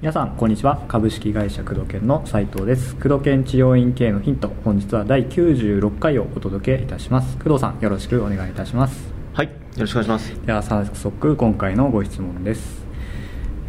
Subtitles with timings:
[0.00, 0.84] 皆さんこんにちは。
[0.86, 2.94] 株式会社工藤研の斉藤です。
[2.96, 7.38] 工藤研治療院系のヒント本日は第96回をお届けいたします。
[7.38, 9.14] 工藤さんよろしくお願いいたします。
[9.32, 10.46] はいよろしくお願いします。
[10.46, 12.86] では早速今回のご質問です、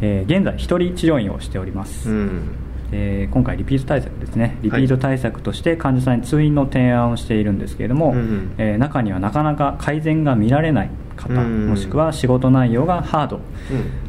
[0.00, 2.42] えー、現在一人治療院をしております、うん
[2.92, 4.58] えー、今回リピート対策ですね。
[4.62, 8.16] リピート対策として患者さんに通院の提案をしているんですけれども、はい、
[8.58, 13.40] えー、中にはなかなか改善が見られない方、もしくは仕事内容がハード、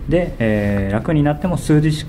[0.07, 2.05] で、えー、楽になっても数日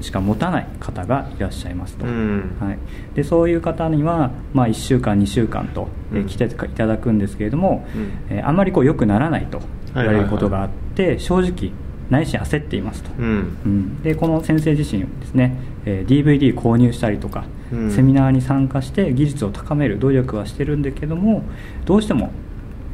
[0.00, 2.78] しか持たない方がいらっしゃいますと、うん、はい、
[3.14, 9.60] でそういう方には、まあ、1週間2週間と、えー、来ていただくんですけれども、うん、えー、あんまりこう良くならないと
[9.94, 11.72] 言われることがあって、正直
[12.10, 21.42] 内心焦っていますと、うん、うん、でこの先生自身ですね、えー、DVD 購入したりとか、うん、セミナーに参加して技術を高める努力はしてるんだけども
[21.84, 22.30] どうしても、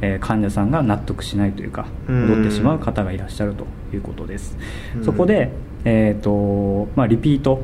[0.01, 4.57] えー、患者さんが納得しないというか戻ってしまう方がいらっしゃるということです、
[4.95, 5.51] うん、そこで
[5.85, 7.61] えーとまあ、リピート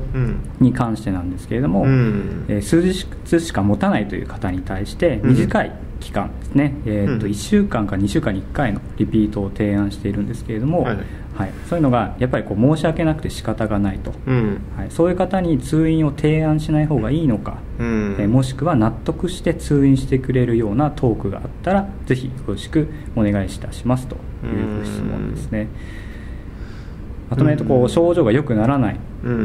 [0.59, 10.97] に関してなんですけれども、うん、えー、数日しか持たないという方に対して短い期間ですね、うん、えーと1週間か2週間に1回のリピートを提案しているんですけれども、はい、
[11.37, 25.67] はい、そういうのがやっぱりこう申し訳なくて仕方がないと、うん、はい、そういう方に通院を提案しない方がいいのか、うん、えー、もしくは納得して通院してくれるようなトークがあったらぜひよろしくお願いいたしますというご質問ですね。
[27.29, 28.97] まとめるとこう症状が良くならないっ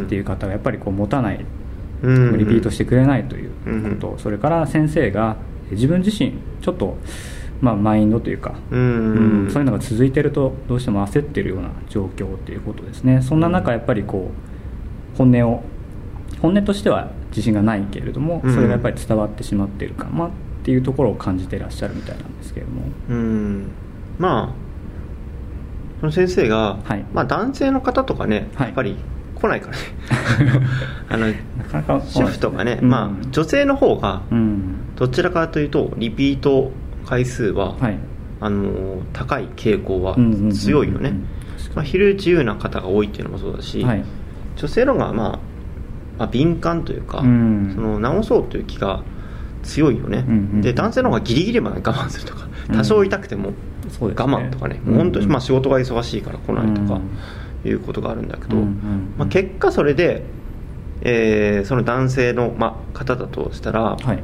[0.08, 1.44] ていう方がやっぱりこう持たない、リ
[2.04, 3.50] ピートしてくれないという
[4.00, 5.36] こと、それから先生が
[5.70, 6.96] 自分自身ちょっと、
[7.60, 13.22] まあ、マインドというか、うん、そういうのが続いてるとどうしても焦ってるような状況っていうことですね。
[13.22, 14.30] そんな中やっぱりこ
[15.14, 15.62] う本音を
[16.40, 20.30] 本音としては自信がないけれどもそれがやっぱり伝わってしまっているか、まあ、っ
[20.64, 22.82] ていうところを感じていらっしゃるみたいなんですけれども。
[23.08, 23.70] うん。
[24.18, 24.61] まあ
[26.02, 28.96] その先生が、はい、まあ、男性の方とかね、やっぱり
[29.36, 30.60] 来ないからね。
[31.08, 31.32] あの
[32.00, 34.22] 主婦とかね、うん、まあ、女性の方が
[34.96, 36.72] どちらかというとリピート
[37.06, 37.98] 回数は、はい、
[38.40, 40.16] あの高い傾向は
[40.52, 41.12] 強いよね、
[41.76, 44.04] まあ、昼自由な方が多いっていうのもそうだし、はい、
[44.56, 45.38] 女性の方が、まあ、
[46.18, 49.04] まあ敏感というか、うん、その直そうという気が
[49.62, 53.52] 強いよね、うんうん、で男性の方がギリギリまで我慢するとか多少痛くても
[54.00, 57.00] 我慢とかね、うん、本当にまあ仕事が忙しいから来ないとか
[57.64, 60.22] いうことがあるんだけど、まあ、結果それで、
[61.02, 64.22] えー、その男性の、まあ、方だとしたら、はい、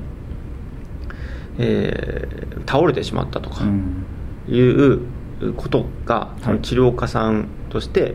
[1.58, 3.64] えー、倒れてしまったとか
[4.48, 5.00] いう
[5.56, 8.14] ことが、その治療家さんとして、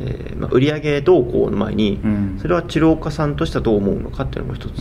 [0.00, 2.00] えーまあ、売上動向の前に、
[2.38, 4.80] それは治療家さんとしてはどう思うのかっていうのも一つ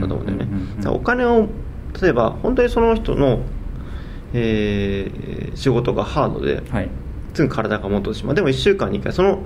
[0.00, 0.88] だと思うんだよね。
[0.88, 1.48] お金を
[2.00, 3.40] 例えば本当にその人の
[4.36, 6.90] えー、仕事がハードで、はい、
[7.32, 8.34] すぐ体が戻ってしまう。
[8.34, 9.38] でも1週間に1回その、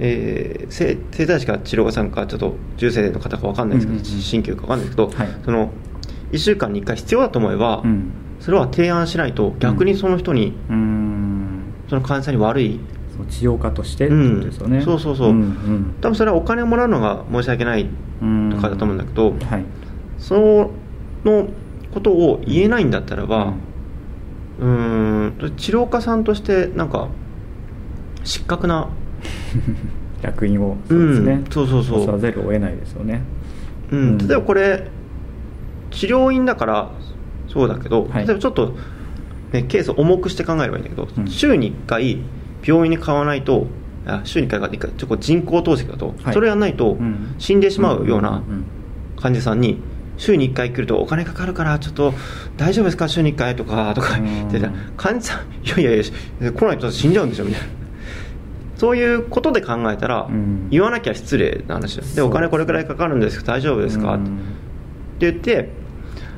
[0.00, 0.96] えー、整
[1.26, 5.70] 体師か治療家さんかちょっと重生の方か分かんないですけど、うんうん、鍼灸か分かんないですけど、はい、その
[6.32, 12.80] 1週間に1回必要だと思えば、うん、それは提案しないと逆にその人に、うん、その患者さんに悪い
[13.30, 17.88] 治療家としてってことですよね、うん、そうそうそう、うんうん、多分それはお金をもらうのが申し訳ない
[18.50, 19.64] とかだと思うんだけど、はい、
[20.18, 20.72] そ
[21.24, 21.48] の
[21.92, 23.73] ことを言えないんだったらば、うん
[24.60, 25.52] うん。
[25.56, 26.24] 治療家さん。
[26.24, 26.88] としてなん。
[26.88, 27.08] か
[28.24, 28.88] 失格な
[30.22, 33.22] 役員をそうですね、うん、そうそうそうさざるを得ないですよね、
[33.92, 34.90] うん、例えばこれ
[35.90, 36.90] 治療院だから
[37.48, 38.74] そうだけど、はい、例えばちょっと、
[39.52, 40.84] ね、ケースを重くして考えればいいん。
[40.84, 42.18] だけど、うん、週に1回
[42.64, 43.66] 病院に買わないと
[44.06, 46.96] あ週に1回か1回ちょっと人工透析だと、はい、それやらないと
[47.38, 47.60] 死ん。
[47.60, 48.42] でしまうような
[49.16, 49.60] 患者さん。
[49.60, 49.80] に
[50.16, 52.14] 週に1回来るとお金かかるからちょっと
[52.56, 53.08] 大丈夫ですか？
[53.08, 54.60] 週に1回とかとか言って
[54.96, 56.04] 患者さんいやいやい
[56.40, 57.68] や来ないと死んじゃうんでしょみたいな。
[58.76, 60.28] そういうことで考えたら、
[60.68, 65.70] 言わなきゃ失礼な話でお金これくらいかかるんですけど大丈夫ですか、って言って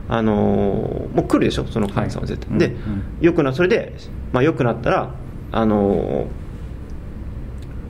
[0.09, 1.65] あのー、もう来るでしょ？
[1.67, 2.77] その患者さんは絶対、はい、で、
[3.21, 3.95] よくなそれで、
[4.33, 5.15] まあ、よくなったら
[5.51, 6.27] あのー、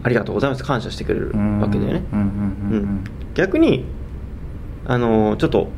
[0.04, 0.62] ありがとうございます。
[0.64, 2.02] 感謝してくれるわけだよね、
[3.34, 3.84] 逆に
[4.86, 5.68] あのちょっと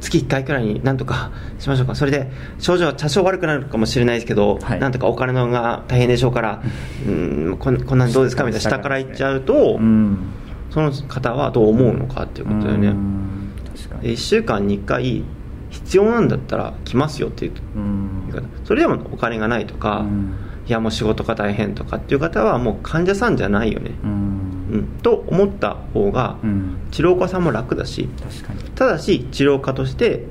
[0.00, 1.94] 月1回くらいになんとかしましょうか。
[1.94, 6.62] それで症状は多少悪くなるかもしれないですけど、はい、なんとかお金のが大変でしょうから
[7.06, 7.56] うん。
[7.58, 8.44] こんこんなんどうですか？
[8.44, 10.18] みたいな下から言っちゃうと、うん、
[10.70, 13.52] その方はどう思うのかっていうことだよね、うん、
[14.02, 15.24] 1週間に1回
[15.70, 17.52] 必要なんだったら来ますよっていう
[18.64, 20.04] それでもお金がないとか、
[20.66, 26.36] いやもう仕事が大変とかっていう方はもう患者さんじゃないよね、うん、と思った方が
[26.96, 28.08] 治療家さんも楽だし、
[28.74, 30.22] ただし治療家として、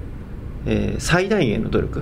[0.66, 2.02] えー、最大限の努力、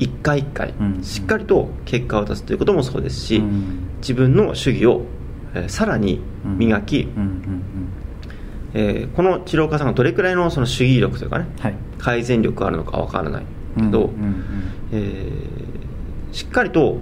[0.00, 3.40] 一回一回、しっかりと結果を出すということもそうですし、
[3.98, 5.02] 自分の主義を、
[5.54, 7.08] えー、さらに磨き、
[8.74, 13.44] えー、この治療家さんがどれくらいのその主義力というかね、はい、改善力があるのかわからない
[13.76, 14.10] けど、
[14.92, 15.30] え
[16.32, 16.98] しっかりと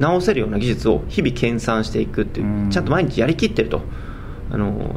[0.00, 3.80] 直せるような技術を日々研鑽していくっていう、ちゃんと毎日やりきってると。
[4.50, 4.96] あの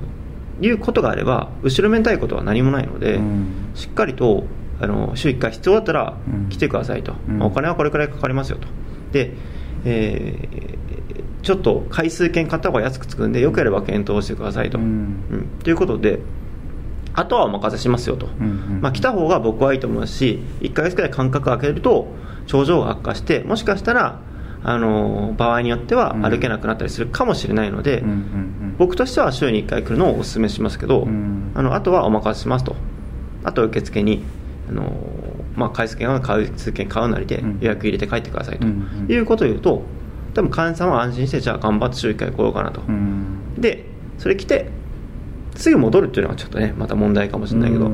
[0.62, 3.19] いうことがあれば後ろめたいことは何もないので、
[3.74, 4.46] しっかりと
[4.80, 6.18] あの週1回必要だったら
[6.50, 8.68] 来てくださいと、まあ、お金はこれくらいかかりますよと。
[9.12, 9.34] で、
[9.86, 16.19] えー、ちょっと回数券買った方が安くつくんでよければ検討してくださいと、うん、ということで
[17.13, 18.28] あとはお任せしますよと、
[18.81, 22.07] まあ、来た方が僕はいいと思いますし1か月くらい間隔空けると
[22.48, 24.19] 症状が悪化してもしかしたら
[24.63, 28.04] あの場合によっては歩けなくなったりするかもしれないので、
[28.77, 31.07] 僕としては週に1回来るのをお勧めしますけど、
[31.54, 32.75] あのあとはお任せしますと。
[33.44, 34.24] あと受付に
[34.68, 34.92] あの、
[35.56, 39.83] まあ、回数券は回数券買うなりで予約入れて帰ってくださいと、いうことを言うと
[40.33, 42.81] 多分患者さんは安心してじゃあ頑張って週1回来ようかなと、
[43.57, 43.86] で
[44.18, 44.69] それ来て
[45.56, 47.89] すぐ戻るっていうのはちょっとねまた問題かもしれないけど、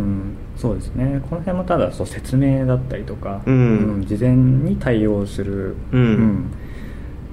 [0.55, 1.21] そうですね。
[1.29, 6.51] この辺もただそう説明だったりとか、うん、事前に対応する、うん。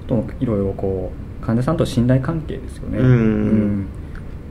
[0.07, 3.87] といろいろこう患者さんと信頼関係ですよね、うん。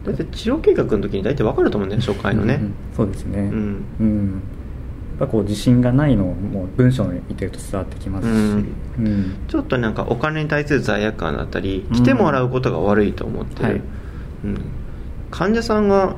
[0.05, 3.39] だって治療計画の時に大体分かると思うんだよ初回のね、うん、そうですね。
[3.39, 4.43] うん、うん。
[5.11, 8.75] やっぱこう自信がないのも文章を見てると伝わってきますし、うん。
[8.99, 13.81] うん、ちょっとなんかお金に対する罪悪感だったり来てもらうことが悪いと思ってる、はい、
[14.44, 14.61] うん、
[15.31, 16.17] 患者さんが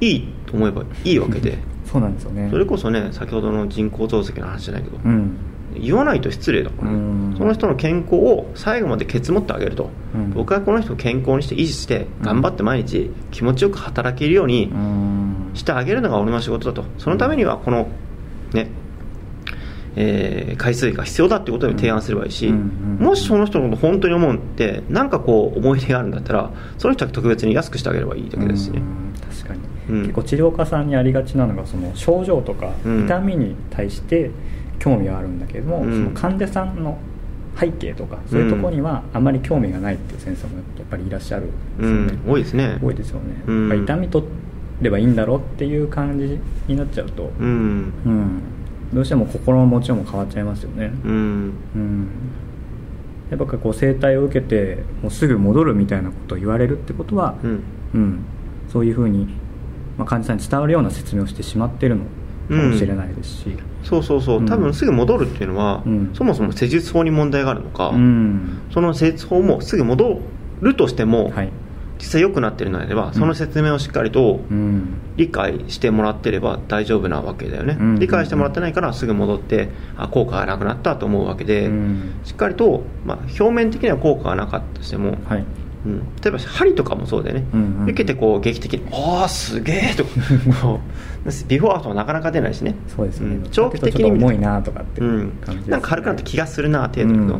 [0.00, 1.58] いいと思えばいいわけで。
[1.84, 2.48] そうなんですよね。
[2.50, 5.36] それこそね先ほどの人工透析の話じゃないけど、うん、
[5.80, 14.72] 言わないと失礼だから、ね、その人の健康を最後までケツ持ってあげると、うん、僕はこの人を健康にして維持して頑張って毎日気持ちよく働けるように
[15.54, 16.88] してあげるのが俺の仕事だと。
[16.98, 17.88] そのためにはこの
[18.52, 18.70] ね
[19.98, 28.82] えー、回数が必要だってことで提案すればいいし、もしその人のこと本当に思うってなんかこう思い出があるんだったらその人は特別に安くしてあげればいいだけですしね、
[29.30, 34.30] 確かに、うん、結構治療家さんにありがちなのがその症状とか痛みに対して
[34.78, 36.98] 興味はあるんだけども、うん、その患者さんの
[37.58, 42.78] 背景とかそういうところにはあまり興味がないっていう先生もやっぱりいらっしゃるんですよね、多いですね。
[42.82, 44.26] 多いですよね、痛み取
[44.82, 46.38] ればいいんだろうっていう感じ
[46.68, 47.92] になっちゃうと、うん。
[48.92, 50.92] どうしても心の持ちようも変わっちゃいますよね。
[51.04, 52.08] うん、うん、
[53.30, 57.62] やっぱこう整体を受けてもうすぐ戻るみたいなことを言われるってことは、うん、
[57.94, 58.24] うん、
[58.68, 59.26] そういうふうに、
[59.98, 62.04] まあ、患者さんに伝わるような説明をしてしまってるの
[62.48, 64.22] かもしれないですし、うん、そうそう。
[64.22, 65.82] そう、多分すぐ戻るっていうのは、
[66.14, 67.92] そもそも施術法に問題があるのか、
[68.72, 70.20] その施術法もすぐ戻
[70.60, 71.52] るとしても、はい。
[71.98, 74.40] 実際良くなってるのであれば、その説明をしっかりと
[75.16, 85.44] 理解してもらってれば大丈夫なわけだよね、うん、理解してもらってないからすぐ戻ってあ効果がなくなったと思うわけで、うん、しっかりと、まあ、表面的には効果がなかったとしても、はい
[85.86, 90.10] うん、例えば針とかもそうだよね、うんうん、受けてこう劇的に「ああすげえ!」とか。
[91.48, 92.76] ビフォーアフターはなかなか出ないしね。
[92.86, 97.36] そうですね、うん、長期的に重いなとかって感じ、ね、なんか軽くなった気がするな程度だけど、うんう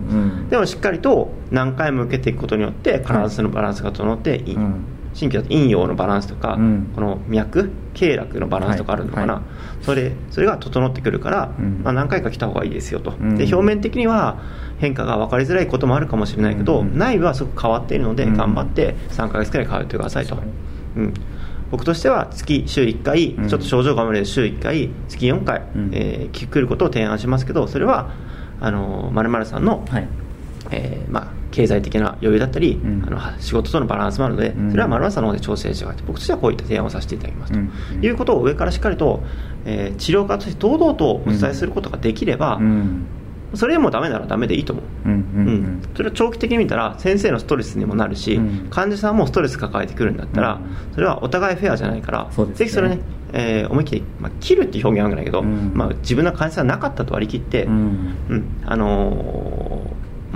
[0.46, 4.84] ん、でもしっかりと何回も受けていくことによって体のバランスが整っていい、うん
[5.18, 9.48] 神経だと陰陽のバランスとか、うん、この脈経絡のバランスとかあるのかな、はいは
[9.80, 14.42] い、それそれが整ってくるから、うん、まあ、何回か来た方がいいですよと、うん、で表面的には
[14.78, 20.36] 変化が分かりづらいこともあるかもしれないけど、内部はすごく変わっているので、頑張って3か月くらい通ってくださいと。
[20.96, 21.14] うん。
[21.70, 28.10] 僕としては月週1回、ちょっと症状が悪いので週1回月4回、うん、えー、来ることを提案しますけどそれは
[28.60, 29.12] あの
[29.44, 30.08] さんの、はい。
[30.70, 31.26] えーまあ、
[31.56, 35.88] 経済的な余裕だったり、うん、あの仕事とのバランスもあるので、それは丸松さんの方で調整してく。
[35.88, 39.22] ださい僕としてはこういった提案をさせていただきますと、いうことを上からしっかりと、
[39.64, 42.60] えー、治療家として堂々とお伝えすることができれば、
[43.54, 50.60] それでもダメならダメでいいと思う,、うんそれは長期的に見たら先生のストレスにもなるし、患者さんもストレス抱えてくるんだったら、
[50.92, 52.98] それはお互いフェアじゃないから、ね、ぜひそれね、
[53.32, 58.16] えー、思い切り、まあ、切るっていう表現はあるんだけど、まあ、自分の患者さんなかったと割り切って、うん。
[58.66, 59.75] あのー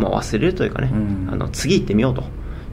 [0.01, 2.25] まあ、忘れるというかね、うん、あの次行ってみようと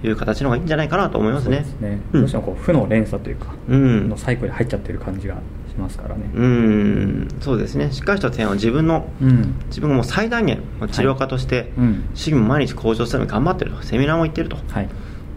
[0.06, 1.66] いう形の方がいいんじゃないかなと思いますね。
[1.66, 2.00] すね。
[2.12, 5.36] どうしてもこう負の連鎖というか、うん、のサイクルに入っちゃってる感じが
[5.70, 6.30] しますからね。
[6.34, 7.92] うん、そうですね。
[7.92, 14.58] しっかりした提案は自分の、うん、自分がもう最大限、治療家として、はい、資も毎日向上するために頑張ってると、セミナーも行ってると。
[14.70, 14.90] はい、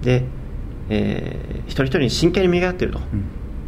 [0.02, 0.24] で、
[0.88, 3.00] えー、一人一人に真剣に磨ってると。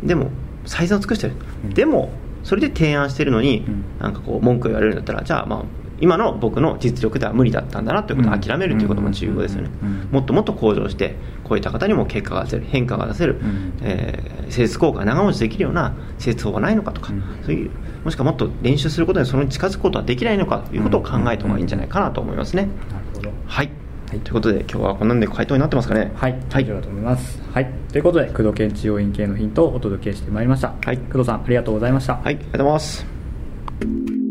[0.02, 0.30] うん、でも、
[0.66, 1.34] 最善を尽くしてる。
[1.74, 2.10] でも、
[2.44, 3.64] それで提案してるのに、
[3.98, 5.62] なんかこう文句言われるんだったらじゃあまあ
[6.02, 9.70] 今の僕の実力では無理だったんだなということを諦めるということも重要ですよね。
[10.10, 17.70] もっともっと向上してこういった方にも結果が出せる変化が出せる、うん、えー、施術効果が長持ちできるような施術法はないのかとか、うん、そういう
[18.04, 23.30] もしくはもっと練習することでそのに近づくことはできないのかということを考えた方がいいんじゃないかなと思いますね、なるほど。
[23.46, 23.70] はい。
[24.10, 26.10] はい、ということで今日はこんなんで回答になってますかね。
[26.16, 26.36] はい。
[26.50, 32.14] 大丈夫だと思います、はい、ということで工藤健治療院系のヒントをお届けしてまいりました、はい、工藤さんありがとうございました。
[32.16, 32.24] はい。
[32.26, 34.21] ありがとうございます